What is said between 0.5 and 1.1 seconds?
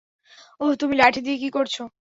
ওহ তুমি